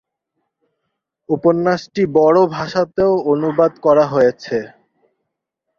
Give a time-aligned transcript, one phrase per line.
[1.29, 4.57] উপন্যাসটি বড়ো ভাষাতেও অনুবাদ করা হয়েছে।